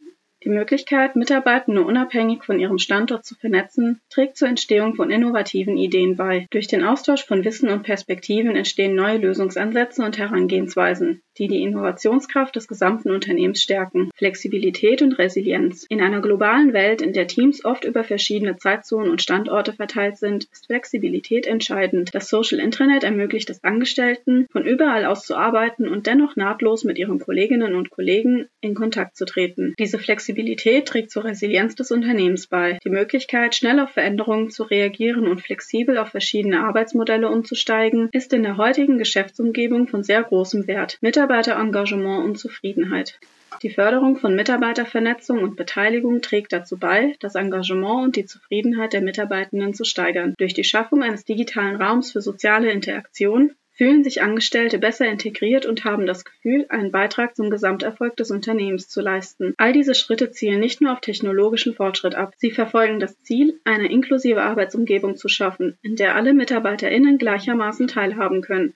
Die 0.46 0.50
Möglichkeit, 0.50 1.18
Mitarbeitende 1.18 1.82
unabhängig 1.82 2.46
von 2.46 2.62
ihrem 2.62 2.78
Standort 2.78 3.26
zu 3.26 3.36
vernetzen, 3.36 4.00
trägt 4.10 4.38
zur 4.38 4.48
Entstehung 4.48 4.96
von 4.96 5.12
innovativen 5.12 5.76
Ideen 5.76 6.16
bei. 6.16 6.48
Durch 6.52 6.68
den 6.68 6.86
Austausch 6.86 7.26
von 7.26 7.44
Wissen 7.44 7.70
und 7.70 7.84
Perspektiven 7.84 8.56
entstehen 8.56 8.96
neue 8.96 9.18
Lösungsansätze 9.18 10.02
und 10.02 10.18
Herangehensweisen, 10.18 11.22
die 11.40 11.48
die 11.48 11.64
Innovationskraft 11.64 12.56
des 12.56 12.68
gesamten 12.68 13.12
Unternehmens 13.12 13.62
stärken. 13.62 14.12
Flexibilität 14.16 15.02
und 15.02 15.14
Resilienz. 15.14 15.86
In 15.90 16.02
einer 16.02 16.22
globalen 16.22 16.74
Welt, 16.74 17.02
in 17.02 17.14
der 17.14 17.28
Teams 17.28 17.66
oft 17.66 17.86
über 17.86 18.04
verschiedene 18.04 18.58
Zeitzonen 18.58 19.10
und 19.10 19.22
Standorte 19.22 19.74
verteilt 19.74 20.18
sind, 20.18 20.48
ist 20.52 20.68
Flexibilität 20.68 21.48
entscheidend. 21.48 22.10
Das 22.14 22.30
Social 22.30 22.60
Intranet 22.60 23.04
ermöglicht 23.04 23.50
es 23.50 23.64
Angestellten, 23.64 24.48
von 24.52 24.66
überall 24.66 25.06
aus 25.06 25.26
zu 25.26 25.36
arbeiten 25.36 25.88
und 25.88 26.08
dennoch 26.08 26.36
nahtlos 26.36 26.84
mit 26.84 26.98
ihren 26.98 27.20
Kolleginnen 27.20 27.76
und 27.76 27.90
Kollegen 27.90 28.48
in 28.62 28.76
Kontakt 28.76 29.16
zu 29.16 29.26
treten. 29.26 29.74
Diese 29.80 30.00
Flexibilität 30.00 30.88
trägt 30.88 31.12
zur 31.12 31.24
Resilienz 31.24 31.76
des 31.76 31.92
Unternehmens 31.92 32.48
bei. 32.48 32.80
Die 32.84 32.90
Möglichkeit, 32.90 33.56
schnell 33.56 33.80
auf 33.80 33.92
Veränderungen 33.92 34.50
zu 34.50 34.64
reagieren 34.64 35.28
und 35.28 35.42
flexibel 35.42 35.98
auf 35.98 36.10
verschiedene 36.10 36.62
Arbeitsmodelle 36.62 37.30
umzusteigen, 37.30 38.10
ist 38.12 38.34
in 38.34 38.44
der 38.44 38.58
heutigen 38.58 38.98
Geschäftsumgebung 38.98 39.88
von 39.88 40.04
sehr 40.04 40.24
großem 40.24 40.68
Wert. 40.68 40.98
Mitarbeiterengagement 41.30 42.26
und 42.26 42.40
Zufriedenheit. 42.40 43.20
Die 43.62 43.70
Förderung 43.70 44.18
von 44.18 44.36
Mitarbeitervernetzung 44.36 45.44
und 45.44 45.58
Beteiligung 45.58 46.24
trägt 46.24 46.52
dazu 46.52 46.80
bei, 46.80 47.14
das 47.20 47.36
Engagement 47.36 48.04
und 48.04 48.16
die 48.16 48.26
Zufriedenheit 48.26 48.94
der 48.94 49.02
Mitarbeitenden 49.02 49.76
zu 49.76 49.84
steigern. 49.84 50.34
Durch 50.40 50.56
die 50.56 50.64
Schaffung 50.64 51.04
eines 51.04 51.26
digitalen 51.26 51.76
Raums 51.76 52.12
für 52.12 52.22
soziale 52.22 52.72
Interaktion 52.72 53.52
fühlen 53.78 54.04
sich 54.04 54.24
Angestellte 54.24 54.80
besser 54.80 55.06
integriert 55.06 55.68
und 55.68 55.86
haben 55.86 56.08
das 56.08 56.26
Gefühl, 56.26 56.66
einen 56.70 56.92
Beitrag 56.92 57.36
zum 57.36 57.52
Gesamterfolg 57.52 58.18
des 58.18 58.32
Unternehmens 58.32 58.90
zu 58.90 59.00
leisten. 59.00 59.54
All 59.58 59.72
diese 59.72 59.94
Schritte 59.94 60.32
zielen 60.32 60.60
nicht 60.60 60.82
nur 60.82 60.94
auf 60.94 61.00
technologischen 61.00 61.76
Fortschritt 61.76 62.16
ab, 62.16 62.34
sie 62.38 62.50
verfolgen 62.50 63.00
das 63.00 63.22
Ziel, 63.22 63.60
eine 63.66 63.92
inklusive 63.92 64.42
Arbeitsumgebung 64.42 65.16
zu 65.16 65.28
schaffen, 65.28 65.78
in 65.84 65.96
der 65.96 66.16
alle 66.16 66.34
MitarbeiterInnen 66.34 67.20
gleichermaßen 67.20 67.88
teilhaben 67.88 68.42
können. 68.42 68.74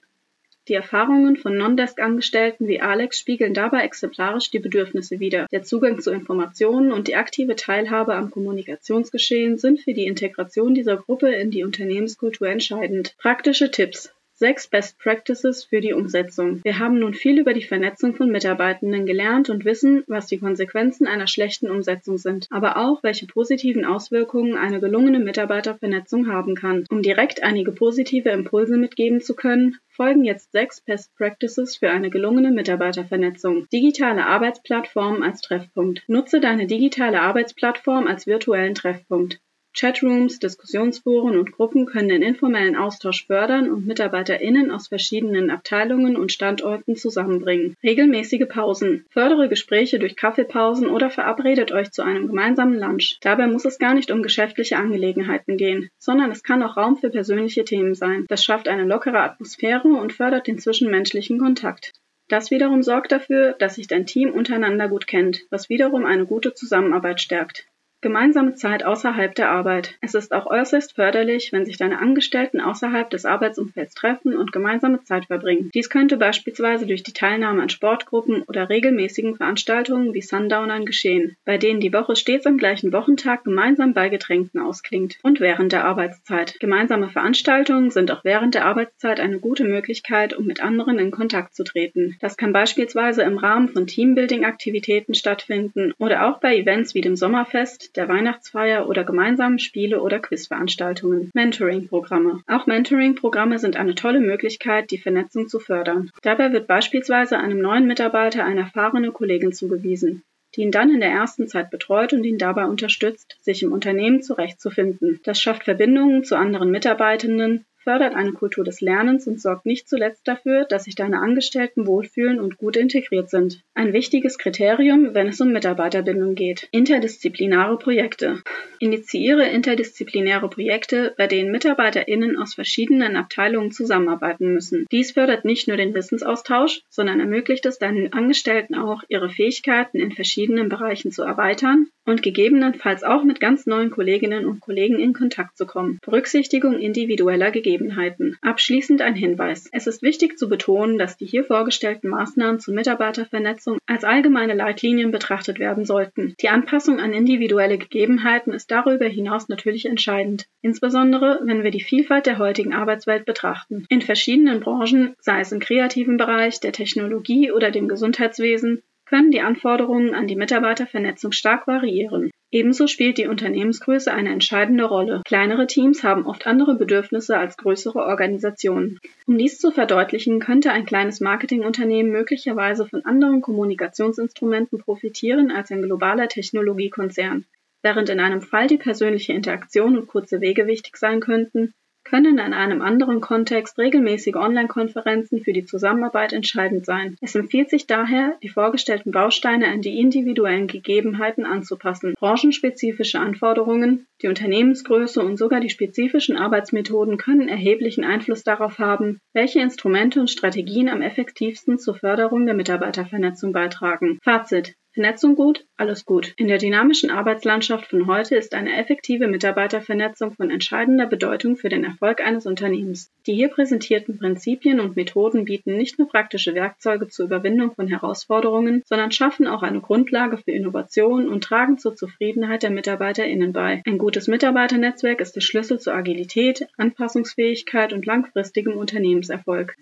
Die 0.70 0.75
Erfahrungen 0.75 1.36
von 1.36 1.58
Non-Desk-Angestellten 1.58 2.67
wie 2.67 2.79
Alex 2.79 3.20
spiegeln 3.20 3.53
dabei 3.53 3.84
exemplarisch 3.84 4.50
die 4.50 4.60
Bedürfnisse 4.60 5.20
wider. 5.20 5.48
Der 5.51 5.63
Zugang 5.63 6.00
zu 6.00 6.12
Informationen 6.12 6.93
und 6.93 7.10
die 7.10 7.17
aktive 7.17 7.58
Teilhabe 7.58 8.15
am 8.15 8.32
Kommunikationsgeschehen 8.32 9.58
sind 9.58 9.82
für 9.82 9.93
die 9.93 10.05
Integration 10.05 10.74
dieser 10.74 10.96
Gruppe 10.96 11.34
in 11.34 11.51
die 11.51 11.63
Unternehmenskultur 11.63 12.48
entscheidend. 12.48 13.15
Praktische 13.17 13.72
Tipps 13.72 14.13
Sechs 14.36 14.68
Best 14.68 14.98
Practices 14.98 15.63
für 15.63 15.80
die 15.80 15.94
Umsetzung. 15.94 16.62
Wir 16.63 16.80
haben 16.80 16.98
nun 16.98 17.13
viel 17.13 17.40
über 17.40 17.54
die 17.54 17.62
Vernetzung 17.62 18.16
von 18.16 18.32
Mitarbeitenden 18.32 19.06
gelernt 19.06 19.52
und 19.52 19.63
wissen, 19.63 20.04
was 20.08 20.25
die 20.25 20.40
Konsequenzen 20.40 21.06
einer 21.06 21.28
schlechten 21.28 21.70
Umsetzung 21.70 22.18
sind, 22.18 22.48
aber 22.50 22.78
auch, 22.78 23.04
welche 23.04 23.28
positiven 23.28 23.86
Auswirkungen 23.86 24.58
eine 24.58 24.80
gelungene 24.80 25.20
Mitarbeitervernetzung 25.20 26.32
haben 26.32 26.56
kann. 26.56 26.84
Um 26.90 27.04
direkt 27.04 27.44
einige 27.44 27.72
positive 27.72 28.30
Impulse 28.30 28.78
mitgeben 28.78 29.22
zu 29.22 29.36
können, 29.36 29.78
folgen 29.88 30.24
jetzt 30.24 30.52
sechs 30.52 30.82
Best 30.82 31.16
Practices 31.16 31.78
für 31.78 31.92
eine 31.92 32.10
gelungene 32.10 32.50
Mitarbeitervernetzung. 32.52 33.68
Digitale 33.72 34.25
Arbeitsplattformen 34.25 35.22
als 35.22 35.42
Treffpunkt. 35.42 36.04
Nutze 36.08 36.40
deine 36.40 36.66
digitale 36.66 37.22
Arbeitsplattform 37.22 38.08
als 38.08 38.25
virtuellen 38.25 38.74
Treffpunkt. 38.74 39.40
Chatrooms, 39.74 40.39
Diskussionsforen 40.39 41.38
und 41.38 41.51
Gruppen 41.51 41.88
können 41.88 42.10
den 42.10 42.22
informellen 42.22 42.75
Austausch 42.75 43.25
fördern 43.25 43.72
und 43.72 43.88
MitarbeiterInnen 43.88 44.70
aus 44.70 44.88
verschiedenen 44.88 45.50
Abteilungen 45.50 46.15
und 46.15 46.32
Standorten 46.32 46.96
zusammenbringen. 46.96 47.75
Regelmäßige 47.84 48.48
Pausen. 48.48 49.06
Fördere 49.10 49.50
Gespräche 49.50 49.98
durch 49.98 50.15
Kaffeepausen 50.15 50.88
oder 50.88 51.10
verabredet 51.10 51.72
euch 51.72 51.92
zu 51.92 52.03
einem 52.03 52.27
gemeinsamen 52.27 52.80
Lunch. 52.80 53.18
Dabei 53.22 53.48
muss 53.48 53.65
es 53.65 53.80
gar 53.80 53.96
nicht 53.96 54.12
um 54.12 54.22
geschäftliche 54.22 54.77
Angelegenheiten 54.77 55.58
gehen, 55.58 55.89
sondern 55.98 56.32
es 56.32 56.44
kann 56.44 56.62
auch 56.62 56.77
Raum 56.77 56.98
für 56.98 57.10
persönliche 57.10 57.65
Themen 57.65 57.96
sein. 57.96 58.25
Das 58.27 58.44
schafft 58.44 58.68
eine 58.68 58.84
lockere 58.86 59.22
Atmosphäre 59.22 59.88
und 59.88 60.13
fördert 60.13 60.48
den 60.48 60.60
zwischenmenschlichen 60.60 61.39
Kontakt. 61.39 61.94
Das 62.30 62.51
wiederum 62.51 62.84
sorgt 62.84 63.12
dafür, 63.12 63.53
dass 63.53 63.75
sich 63.75 63.88
dein 63.88 64.06
Team 64.06 64.32
untereinander 64.32 64.88
gut 64.88 65.08
kennt, 65.08 65.42
was 65.50 65.70
wiederum 65.70 66.06
eine 66.06 66.25
gute 66.25 66.53
Zusammenarbeit 66.53 67.20
stärkt. 67.20 67.65
Gemeinsame 68.03 68.53
Zeit 68.53 68.83
außerhalb 68.86 69.33
der 69.33 69.50
Arbeit. 69.50 69.95
Es 70.01 70.13
ist 70.13 70.33
auch 70.33 70.45
äußerst 70.45 70.93
förderlich, 70.93 71.53
wenn 71.53 71.65
sich 71.65 71.77
deine 71.77 72.00
Angestellten 72.00 72.60
außerhalb 72.60 73.10
des 73.10 73.24
Arbeitsumfelds 73.24 73.95
treffen 73.95 74.36
und 74.36 74.51
gemeinsame 74.51 75.01
Zeit 75.05 75.27
verbringen. 75.27 75.72
Dies 75.74 75.89
könnte 75.89 76.17
beispielsweise 76.17 76.86
durch 76.86 77.03
die 77.03 77.13
Teilnahme 77.13 77.62
an 77.62 77.69
Sportgruppen 77.69 78.43
oder 78.43 78.67
regelmäßigen 78.67 79.38
Veranstaltungen 79.38 80.13
wie 80.13 80.22
Sundownern 80.22 80.86
geschehen, 80.86 81.38
bei 81.45 81.57
denen 81.57 81.79
die 81.79 81.93
Woche 81.93 82.17
stets 82.17 82.45
am 82.45 82.57
gleichen 82.57 82.91
Wochentag 82.91 83.45
gemeinsam 83.45 83.93
bei 83.93 84.10
Getränken 84.10 84.60
ausklingt. 84.60 85.17
Und 85.24 85.39
während 85.39 85.72
der 85.72 85.86
Arbeitszeit. 85.86 86.60
Gemeinsame 86.60 87.07
Veranstaltungen 87.07 87.89
sind 87.89 88.12
auch 88.12 88.25
während 88.25 88.53
der 88.53 88.65
Arbeitszeit 88.65 89.22
eine 89.22 89.39
gute 89.39 89.63
Möglichkeit, 89.63 90.36
um 90.36 90.45
mit 90.45 90.62
anderen 90.62 91.00
in 91.00 91.12
Kontakt 91.12 91.55
zu 91.55 91.63
treten. 91.63 92.17
Das 92.19 92.36
kann 92.36 92.51
beispielsweise 92.51 93.24
im 93.24 93.38
Rahmen 93.38 93.69
von 93.69 93.88
Teambuilding-Aktivitäten 93.88 95.13
stattfinden 95.13 95.93
oder 96.00 96.27
auch 96.27 96.41
bei 96.41 96.57
Events 96.57 96.95
wie 96.95 97.01
dem 97.01 97.15
Sommerfest, 97.15 97.92
der 97.95 98.07
Weihnachtsfeier 98.07 98.88
oder 98.88 99.03
gemeinsamen 99.03 99.59
Spiele- 99.59 100.01
oder 100.01 100.19
Quizveranstaltungen. 100.19 101.31
Mentoring-Programme. 101.33 102.41
Auch 102.47 102.65
Mentoring-Programme 102.65 103.59
sind 103.59 103.77
eine 103.77 103.95
tolle 103.95 104.19
Möglichkeit, 104.19 104.91
die 104.91 104.97
Vernetzung 104.97 105.47
zu 105.47 105.59
fördern. 105.59 106.12
Dabei 106.21 106.51
wird 106.51 106.67
beispielsweise 106.67 107.38
einem 107.38 107.59
neuen 107.59 107.88
Mitarbeiter 107.88 108.45
eine 108.45 108.62
erfahrene 108.62 109.12
Kollegin 109.12 109.53
zugewiesen 109.53 110.23
die 110.55 110.62
ihn 110.62 110.71
dann 110.71 110.91
in 110.91 111.00
der 111.00 111.09
ersten 111.09 111.47
Zeit 111.47 111.71
betreut 111.71 112.13
und 112.13 112.23
ihn 112.23 112.38
dabei 112.38 112.65
unterstützt, 112.65 113.38
sich 113.41 113.63
im 113.63 113.71
Unternehmen 113.71 114.21
zurechtzufinden. 114.21 115.19
Das 115.23 115.41
schafft 115.41 115.63
Verbindungen 115.63 116.23
zu 116.23 116.38
anderen 116.38 116.69
Mitarbeitenden, 116.69 117.65
fördert 117.84 118.16
eine 118.16 118.34
Kultur 118.34 118.63
des 118.63 118.82
Lernens 118.82 119.28
und 119.28 119.40
sorgt 119.40 119.66
nicht 119.66 119.88
zuletzt 119.88 120.28
dafür, 120.28 120.66
dass 120.66 120.86
sich 120.86 120.96
deine 120.96 121.20
Angestellten 121.20 121.86
wohlfühlen 121.86 122.40
und 122.40 122.58
gut 122.58 122.78
integriert 122.78 123.30
sind. 123.30 123.62
Ein 123.74 123.94
wichtiges 123.94 124.38
Kriterium, 124.38 125.13
wenn 125.13 125.28
es 125.28 125.42
um 125.42 125.52
Mitarbeiterbindung 125.52 126.36
geht. 126.36 126.68
Interdisziplinäre 126.72 127.78
Projekte. 127.78 128.42
Initiiere 128.80 129.48
interdisziplinäre 129.48 130.50
Projekte, 130.50 131.13
bei 131.18 131.28
denen 131.28 131.52
MitarbeiterInnen 131.52 132.38
aus 132.38 132.54
verschiedenen 132.54 133.16
Abteilungen 133.16 133.72
zusammenarbeiten 133.72 134.54
müssen. 134.54 134.86
Dies 134.92 135.12
fördert 135.12 135.46
nicht 135.46 135.68
nur 135.68 135.78
den 135.78 135.94
Wissensaustausch, 135.94 136.82
sondern 136.90 137.20
ermöglicht 137.20 137.66
es 137.66 137.80
deinen 137.80 138.13
Angestellten 138.13 138.75
auch, 138.75 139.04
ihre 139.08 139.30
Fähigkeiten 139.30 140.00
in 140.00 140.12
verschiedenen 140.12 140.70
Bereichen 140.70 141.12
zu 141.12 141.24
erweitern 141.24 141.88
und 142.05 142.22
gegebenenfalls 142.22 143.03
auch 143.03 143.24
mit 143.24 143.39
ganz 143.39 143.65
neuen 143.65 143.91
Kolleginnen 143.91 144.45
und 144.45 144.60
Kollegen 144.60 145.00
in 145.00 145.13
Kontakt 145.13 145.57
zu 145.57 145.65
kommen. 145.65 146.00
Berücksichtigung 146.03 146.79
individueller 146.79 147.51
Gegebenheiten. 147.51 148.38
Abschließend 148.41 149.01
ein 149.01 149.15
Hinweis. 149.15 149.69
Es 149.72 149.88
ist 149.88 150.01
wichtig 150.01 150.38
zu 150.38 150.50
betonen, 150.50 150.98
dass 150.98 151.17
die 151.17 151.25
hier 151.25 151.43
vorgestellten 151.43 152.10
Maßnahmen 152.10 152.60
zur 152.60 152.74
Mitarbeitervernetzung 152.74 153.77
als 153.86 154.03
allgemeine 154.03 154.53
Leitlinien 154.53 155.12
betrachtet 155.12 155.60
werden 155.60 155.86
sollten. 155.86 156.36
Die 156.41 156.50
Anpassung 156.50 157.00
an 157.00 157.13
individuelle 157.13 157.77
Gegebenheiten 157.77 158.53
ist 158.53 158.72
darüber 158.72 159.05
hinaus 159.05 159.50
natürlich 159.50 159.86
entscheidend, 159.86 160.48
insbesondere 160.62 161.39
wenn 161.43 161.63
wir 161.63 161.72
die 161.72 161.81
Vielfalt 161.81 162.25
der 162.25 162.38
heutigen 162.38 162.74
Arbeitswelt 162.74 163.25
betrachten. 163.25 163.86
In 163.89 164.01
verschiedenen 164.01 164.60
Branchen, 164.60 165.15
sei 165.19 165.39
es 165.39 165.51
im 165.51 165.60
kreativen 165.60 166.17
Bereich, 166.17 166.60
der 166.60 166.72
Technologie 166.72 167.51
oder 167.51 167.72
dem 167.72 167.88
Gesundheitswesen, 167.88 168.81
können 169.13 169.29
die 169.29 169.41
Anforderungen 169.41 170.15
an 170.15 170.25
die 170.25 170.36
Mitarbeitervernetzung 170.36 171.34
stark 171.34 171.67
variieren. 171.67 172.32
Ebenso 172.50 172.88
spielt 172.88 173.20
die 173.20 173.27
Unternehmensgröße 173.27 174.12
eine 174.12 174.32
entscheidende 174.32 174.86
Rolle. 174.86 175.22
Kleinere 175.24 175.67
Teams 175.67 176.03
haben 176.03 176.25
oft 176.25 176.48
andere 176.48 176.74
Bedürfnisse 176.74 177.38
als 177.38 177.55
größere 177.58 178.00
Organisationen. 178.00 178.98
Um 179.27 179.38
dies 179.38 179.60
zu 179.60 179.70
verdeutlichen, 179.70 180.39
könnte 180.39 180.72
ein 180.72 180.88
kleines 180.88 181.20
Marketingunternehmen 181.20 182.12
möglicherweise 182.12 182.88
von 182.88 183.05
anderen 183.05 183.41
Kommunikationsinstrumenten 183.41 184.79
profitieren 184.79 185.51
als 185.51 185.70
ein 185.70 185.84
globaler 185.84 186.27
Technologiekonzern. 186.27 187.46
Während 187.84 188.10
in 188.10 188.20
einem 188.20 188.41
Fall 188.41 188.65
die 188.65 188.79
persönliche 188.79 189.34
Interaktion 189.34 189.96
und 189.96 190.08
kurze 190.08 190.41
Wege 190.41 190.65
wichtig 190.65 190.98
sein 190.98 191.20
könnten, 191.20 191.75
können 192.03 192.38
in 192.38 192.53
einem 192.53 192.81
anderen 192.81 193.22
Kontext 193.22 193.77
regelmäßige 193.77 194.36
Online-Konferenzen 194.36 195.43
für 195.43 195.53
die 195.53 195.65
Zusammenarbeit 195.65 196.33
entscheidend 196.33 196.86
sein. 196.86 197.15
Es 197.22 197.36
empfiehlt 197.36 197.69
sich 197.69 197.88
daher, 197.88 198.38
die 198.43 198.50
vorgestellten 198.50 199.12
Bausteine 199.12 199.67
an 199.67 199.81
die 199.81 200.00
individuellen 200.00 200.67
Gegebenheiten 200.67 201.45
anzupassen. 201.45 202.13
Branchenspezifische 202.19 203.19
Anforderungen, 203.19 204.05
die 204.22 204.27
Unternehmensgröße 204.27 205.22
und 205.22 205.38
sogar 205.38 205.60
die 205.60 205.69
spezifischen 205.69 206.38
Arbeitsmethoden 206.38 207.17
können 207.17 207.48
erheblichen 207.48 208.03
Einfluss 208.03 208.43
darauf 208.43 208.79
haben, 208.79 209.19
welche 209.33 209.60
Instrumente 209.60 210.19
und 210.19 210.29
Strategien 210.29 210.89
am 210.89 211.01
effektivsten 211.01 211.79
zur 211.79 211.95
Förderung 211.95 212.45
der 212.45 212.55
Mitarbeitervernetzung 212.55 213.51
beitragen. 213.51 214.19
Fazit 214.24 214.75
Vernetzung 214.93 215.35
gut, 215.35 215.65
alles 215.75 216.05
gut. 216.05 216.33
In 216.38 216.47
der 216.47 216.59
dynamischen 216.59 217.09
Arbeitslandschaft 217.09 217.88
von 217.88 218.05
heute 218.05 218.35
ist 218.35 218.53
eine 218.53 218.77
effektive 218.77 219.27
Mitarbeitervernetzung 219.27 220.33
von 220.33 220.51
entscheidender 220.51 221.07
Bedeutung 221.07 221.57
für 221.57 221.69
den 221.69 221.83
Erfolg 221.83 222.21
eines 222.21 222.45
Unternehmens. 222.45 223.12
Die 223.25 223.33
hier 223.33 223.50
präsentierten 223.50 224.19
Prinzipien 224.19 224.79
und 224.79 224.95
Methoden 224.95 225.45
bieten 225.45 225.77
nicht 225.77 225.97
nur 225.97 226.07
praktische 226.07 226.53
Werkzeuge 226.53 227.07
zur 227.07 227.25
Überwindung 227.25 227.73
von 227.73 227.88
Herausforderungen, 227.88 228.83
sondern 228.85 229.12
schaffen 229.12 229.47
auch 229.47 229.63
eine 229.63 229.81
Grundlage 229.81 230.38
für 230.38 230.51
Innovation 230.51 231.27
und 231.27 231.43
tragen 231.43 231.79
zur 231.79 231.95
Zufriedenheit 231.95 232.62
der 232.62 232.69
MitarbeiterInnen 232.69 233.51
bei. 233.51 233.81
Ein 233.88 233.97
gutes 233.97 234.27
Mitarbeiternetzwerk 234.27 235.21
ist 235.21 235.35
der 235.35 235.41
Schlüssel 235.41 235.79
zur 235.79 235.95
Agilität, 235.95 236.67
Anpassungsfähigkeit 236.77 237.93
und 237.93 238.05
langfristigem 238.05 238.77
Unternehmenserfolg. 238.77 239.75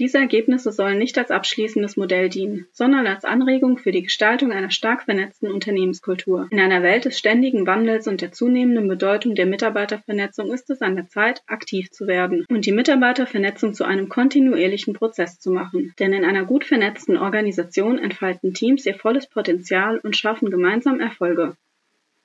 Diese 0.00 0.18
Ergebnisse 0.18 0.72
sollen 0.72 0.98
nicht 0.98 1.16
als 1.18 1.30
abschließendes 1.30 1.96
Modell 1.96 2.28
dienen, 2.28 2.66
sondern 2.72 3.06
als 3.06 3.24
Anregung 3.24 3.78
für 3.78 3.92
die 3.92 4.02
Gestaltung 4.02 4.50
einer 4.50 4.70
stark 4.70 5.04
vernetzten 5.04 5.48
Unternehmenskultur. 5.52 6.48
In 6.50 6.58
einer 6.58 6.82
Welt 6.82 7.04
des 7.04 7.16
ständigen 7.16 7.64
Wandels 7.64 8.08
und 8.08 8.20
der 8.20 8.32
zunehmenden 8.32 8.88
Bedeutung 8.88 9.36
der 9.36 9.46
Mitarbeitervernetzung 9.46 10.52
ist 10.52 10.68
es 10.70 10.82
an 10.82 10.96
der 10.96 11.06
Zeit, 11.06 11.42
aktiv 11.46 11.92
zu 11.92 12.08
werden 12.08 12.44
und 12.48 12.66
die 12.66 12.72
Mitarbeitervernetzung 12.72 13.72
zu 13.72 13.84
einem 13.84 14.08
kontinuierlichen 14.08 14.94
Prozess 14.94 15.38
zu 15.38 15.52
machen. 15.52 15.94
Denn 16.00 16.12
in 16.12 16.24
einer 16.24 16.44
gut 16.44 16.64
vernetzten 16.64 17.16
Organisation 17.16 17.98
entfalten 17.98 18.52
Teams 18.52 18.86
ihr 18.86 18.96
volles 18.96 19.28
Potenzial 19.28 19.98
und 19.98 20.16
schaffen 20.16 20.50
gemeinsam 20.50 20.98
Erfolge. 20.98 21.56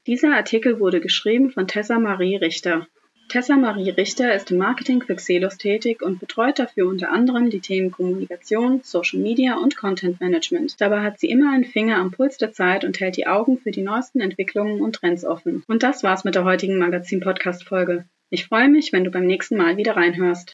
Dieser 0.07 0.35
Artikel 0.35 0.79
wurde 0.79 1.01
geschrieben 1.01 1.51
von 1.51 1.67
Tessa 1.67 1.99
Marie 1.99 2.37
Richter. 2.37 2.87
Tessa 3.29 3.57
Marie 3.57 3.91
Richter 3.91 4.33
ist 4.33 4.49
im 4.49 4.57
Marketing 4.57 5.03
für 5.03 5.13
Xelos 5.13 5.59
tätig 5.59 6.01
und 6.01 6.19
betreut 6.19 6.57
dafür 6.57 6.87
unter 6.87 7.11
anderem 7.11 7.51
die 7.51 7.59
Themen 7.59 7.91
Kommunikation, 7.91 8.81
Social 8.83 9.19
Media 9.19 9.55
und 9.55 9.77
Content 9.77 10.19
Management. 10.19 10.81
Dabei 10.81 11.01
hat 11.01 11.19
sie 11.19 11.29
immer 11.29 11.53
einen 11.53 11.63
Finger 11.63 11.97
am 11.97 12.09
Puls 12.09 12.37
der 12.37 12.53
Zeit 12.53 12.83
und 12.83 12.99
hält 12.99 13.17
die 13.17 13.27
Augen 13.27 13.59
für 13.59 13.69
die 13.69 13.83
neuesten 13.83 14.19
Entwicklungen 14.19 14.81
und 14.81 14.95
Trends 14.95 15.25
offen. 15.25 15.63
Und 15.67 15.83
das 15.83 16.01
war's 16.01 16.23
mit 16.23 16.33
der 16.33 16.43
heutigen 16.43 16.79
Magazin-Podcast-Folge. 16.79 18.05
Ich 18.31 18.45
freue 18.45 18.69
mich, 18.69 18.93
wenn 18.93 19.03
du 19.03 19.11
beim 19.11 19.27
nächsten 19.27 19.57
Mal 19.57 19.77
wieder 19.77 19.95
reinhörst. 19.95 20.47